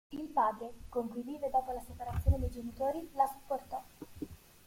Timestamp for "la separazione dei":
1.73-2.49